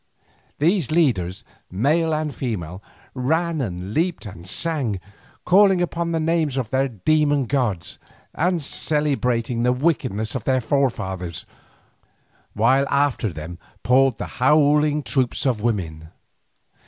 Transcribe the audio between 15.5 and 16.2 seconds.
women.